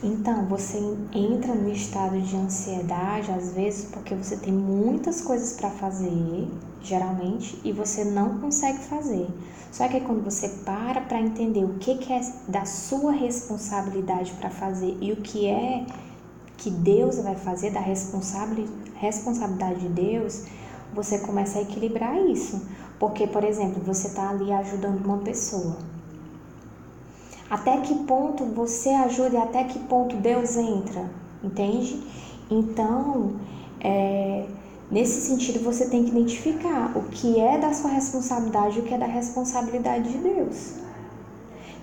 Então, 0.00 0.46
você 0.46 0.78
entra 1.12 1.52
no 1.56 1.72
estado 1.72 2.20
de 2.20 2.36
ansiedade, 2.36 3.32
às 3.32 3.52
vezes, 3.52 3.86
porque 3.86 4.14
você 4.14 4.36
tem 4.36 4.52
muitas 4.52 5.22
coisas 5.22 5.54
para 5.54 5.70
fazer, 5.70 6.46
geralmente, 6.80 7.58
e 7.64 7.72
você 7.72 8.04
não 8.04 8.38
consegue 8.38 8.78
fazer. 8.78 9.26
Só 9.72 9.88
que 9.88 10.00
quando 10.00 10.22
você 10.22 10.50
para 10.64 11.00
para 11.00 11.20
entender 11.20 11.64
o 11.64 11.80
que, 11.80 11.96
que 11.96 12.12
é 12.12 12.20
da 12.46 12.64
sua 12.64 13.10
responsabilidade 13.10 14.32
para 14.34 14.50
fazer 14.50 14.96
e 15.00 15.10
o 15.10 15.16
que 15.16 15.48
é 15.48 15.84
que 16.56 16.70
Deus 16.70 17.18
vai 17.18 17.34
fazer, 17.34 17.72
da 17.72 17.80
responsabilidade 17.80 19.80
de 19.80 19.88
Deus, 19.88 20.44
você 20.94 21.18
começa 21.18 21.58
a 21.58 21.62
equilibrar 21.62 22.16
isso. 22.28 22.64
Porque, 23.00 23.26
por 23.26 23.42
exemplo, 23.42 23.82
você 23.82 24.06
está 24.06 24.30
ali 24.30 24.52
ajudando 24.52 25.04
uma 25.04 25.18
pessoa 25.18 25.97
até 27.50 27.78
que 27.78 27.94
ponto 28.04 28.44
você 28.44 28.90
ajuda 28.90 29.36
e 29.36 29.38
até 29.38 29.64
que 29.64 29.78
ponto 29.80 30.16
Deus 30.16 30.56
entra, 30.56 31.08
entende? 31.42 32.02
Então, 32.50 33.36
é, 33.80 34.44
nesse 34.90 35.20
sentido, 35.20 35.62
você 35.64 35.86
tem 35.88 36.04
que 36.04 36.10
identificar 36.10 36.92
o 36.96 37.04
que 37.04 37.40
é 37.40 37.58
da 37.58 37.72
sua 37.72 37.90
responsabilidade 37.90 38.78
e 38.78 38.80
o 38.80 38.84
que 38.84 38.94
é 38.94 38.98
da 38.98 39.06
responsabilidade 39.06 40.10
de 40.10 40.18
Deus. 40.18 40.74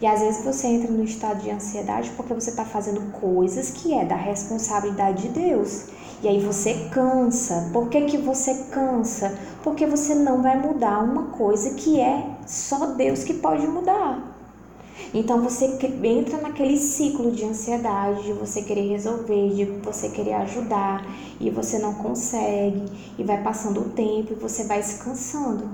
E 0.01 0.05
às 0.05 0.19
vezes 0.19 0.43
você 0.43 0.67
entra 0.67 0.91
no 0.91 1.03
estado 1.03 1.41
de 1.41 1.49
ansiedade 1.49 2.11
porque 2.17 2.33
você 2.33 2.49
está 2.49 2.65
fazendo 2.65 3.01
coisas 3.13 3.71
que 3.71 3.93
é 3.93 4.03
da 4.03 4.15
responsabilidade 4.15 5.23
de 5.23 5.29
Deus. 5.29 5.85
E 6.21 6.27
aí 6.27 6.39
você 6.39 6.89
cansa. 6.91 7.69
Por 7.71 7.87
que, 7.89 8.01
que 8.01 8.17
você 8.17 8.65
cansa? 8.71 9.37
Porque 9.63 9.85
você 9.85 10.13
não 10.13 10.41
vai 10.41 10.59
mudar 10.59 10.99
uma 10.99 11.27
coisa 11.27 11.75
que 11.75 11.99
é 11.99 12.29
só 12.45 12.87
Deus 12.87 13.23
que 13.23 13.35
pode 13.35 13.65
mudar. 13.67 14.34
Então 15.13 15.41
você 15.41 15.65
entra 16.03 16.41
naquele 16.41 16.77
ciclo 16.77 17.31
de 17.31 17.45
ansiedade, 17.45 18.23
de 18.23 18.33
você 18.33 18.61
querer 18.61 18.89
resolver, 18.89 19.49
de 19.49 19.65
você 19.65 20.09
querer 20.09 20.33
ajudar 20.33 21.05
e 21.39 21.49
você 21.49 21.79
não 21.79 21.93
consegue, 21.93 22.83
e 23.17 23.23
vai 23.23 23.41
passando 23.41 23.81
o 23.81 23.89
tempo 23.89 24.33
e 24.33 24.35
você 24.35 24.63
vai 24.65 24.81
se 24.81 25.03
cansando. 25.03 25.69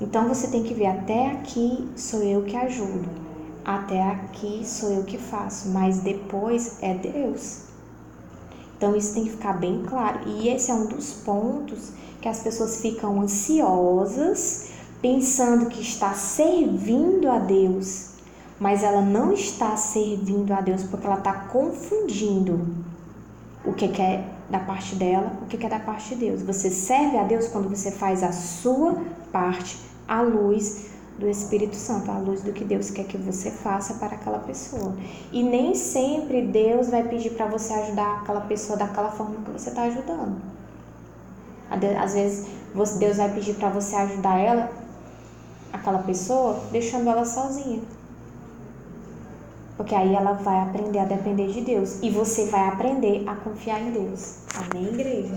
Então 0.00 0.28
você 0.28 0.48
tem 0.48 0.62
que 0.62 0.74
ver 0.74 0.86
até 0.86 1.30
aqui 1.32 1.88
sou 1.96 2.22
eu 2.22 2.42
que 2.42 2.56
ajudo, 2.56 3.08
até 3.64 4.02
aqui 4.02 4.62
sou 4.64 4.90
eu 4.90 5.04
que 5.04 5.18
faço, 5.18 5.68
mas 5.68 6.00
depois 6.00 6.78
é 6.82 6.94
Deus. 6.94 7.64
Então 8.76 8.96
isso 8.96 9.14
tem 9.14 9.24
que 9.24 9.30
ficar 9.30 9.54
bem 9.54 9.82
claro. 9.86 10.20
E 10.26 10.48
esse 10.48 10.70
é 10.70 10.74
um 10.74 10.86
dos 10.86 11.12
pontos 11.12 11.92
que 12.20 12.28
as 12.28 12.40
pessoas 12.40 12.80
ficam 12.80 13.20
ansiosas, 13.20 14.70
pensando 15.00 15.66
que 15.66 15.80
está 15.80 16.12
servindo 16.14 17.30
a 17.30 17.38
Deus 17.38 18.13
mas 18.58 18.82
ela 18.82 19.00
não 19.00 19.32
está 19.32 19.76
servindo 19.76 20.52
a 20.52 20.60
Deus 20.60 20.84
porque 20.84 21.06
ela 21.06 21.18
está 21.18 21.32
confundindo 21.32 22.66
o 23.64 23.72
que, 23.72 23.86
é 24.00 24.28
da 24.48 24.58
parte 24.58 24.94
dela, 24.94 25.32
o 25.42 25.46
que, 25.46 25.64
é 25.64 25.68
da 25.68 25.80
parte 25.80 26.14
de 26.14 26.26
Deus. 26.26 26.42
Você 26.42 26.70
serve 26.70 27.16
a 27.16 27.24
Deus 27.24 27.48
quando 27.48 27.68
você 27.68 27.90
faz 27.90 28.22
a 28.22 28.32
sua 28.32 28.96
parte 29.32 29.78
à 30.06 30.20
luz 30.20 30.90
do 31.18 31.28
Espírito 31.28 31.76
Santo, 31.76 32.10
à 32.10 32.18
luz 32.18 32.42
do 32.42 32.52
que 32.52 32.64
Deus 32.64 32.90
quer 32.90 33.04
que 33.04 33.16
você 33.16 33.50
faça 33.50 33.94
para 33.94 34.16
aquela 34.16 34.40
pessoa. 34.40 34.94
E 35.32 35.42
nem 35.42 35.74
sempre 35.74 36.42
Deus 36.42 36.88
vai 36.88 37.04
pedir 37.08 37.30
para 37.30 37.46
você 37.46 37.72
ajudar 37.72 38.20
aquela 38.20 38.42
pessoa 38.42 38.78
daquela 38.78 39.10
forma 39.10 39.36
que 39.44 39.50
você 39.50 39.70
está 39.70 39.82
ajudando. 39.82 40.36
Às 41.70 42.14
vezes 42.14 42.46
Deus 42.98 43.16
vai 43.16 43.32
pedir 43.32 43.54
para 43.54 43.68
você 43.70 43.96
ajudar 43.96 44.38
ela, 44.38 44.70
aquela 45.72 46.00
pessoa, 46.00 46.60
deixando 46.70 47.08
ela 47.08 47.24
sozinha. 47.24 47.80
Porque 49.76 49.94
aí 49.94 50.14
ela 50.14 50.32
vai 50.34 50.60
aprender 50.60 51.00
a 51.00 51.04
depender 51.04 51.48
de 51.48 51.60
Deus 51.60 52.00
e 52.02 52.10
você 52.10 52.46
vai 52.46 52.68
aprender 52.68 53.24
a 53.26 53.34
confiar 53.34 53.80
em 53.80 53.90
Deus. 53.90 54.38
Amém, 54.54 54.88
igreja? 54.88 55.34